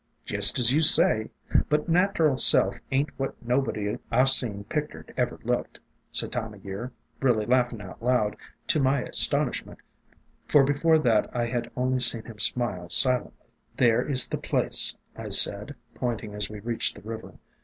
[0.25, 1.29] "Jest as you say.
[1.69, 5.77] But nateral self ain't what nobody 1 've seen pictered ever looked,"
[6.11, 8.35] said Time o' Year, really laughing out loud,
[8.69, 9.77] to my astonish ment,
[10.47, 13.51] for before that I had only seen him smile silently.
[13.77, 17.35] "There is the place," I said, pointing as we reached the river.